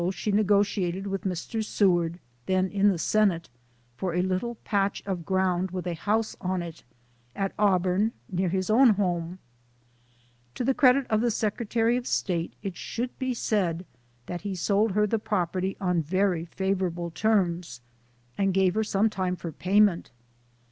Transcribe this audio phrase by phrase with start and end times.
[0.15, 1.63] he negotiated with Mr.
[1.63, 2.17] Seward
[2.47, 3.49] then in the Senate
[3.95, 6.81] for a little patch of ground with a house on it,
[7.35, 9.37] at Auburn, near his own home.
[9.37, 10.37] LIFE OF HARRIET TUBMAN.
[10.53, 13.85] 81 To the credit of the Secretary of State it should be said,
[14.25, 17.81] that he sold her the property on very favora ble terms,
[18.39, 20.09] and gave her some time for payment.